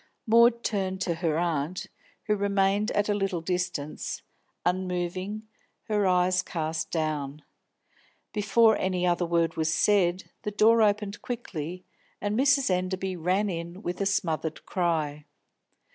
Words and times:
Maud 0.25 0.63
turned 0.63 0.99
to 1.01 1.13
her 1.13 1.37
aunt, 1.37 1.85
who 2.23 2.35
remained 2.35 2.89
at 2.93 3.07
a 3.07 3.13
little 3.13 3.39
distance, 3.39 4.23
unmoving, 4.65 5.43
her 5.83 6.07
eyes 6.07 6.41
cast 6.41 6.89
down. 6.89 7.43
Before 8.33 8.75
any 8.77 9.05
other 9.05 9.27
word 9.27 9.57
was 9.57 9.71
said, 9.71 10.31
the 10.41 10.49
door 10.49 10.81
opened 10.81 11.21
quickly, 11.21 11.85
and 12.19 12.35
Mrs. 12.35 12.71
Enderby 12.71 13.15
ran 13.15 13.47
in 13.47 13.83
with 13.83 14.01
a 14.01 14.07
smothered 14.07 14.65
cry. 14.65 15.25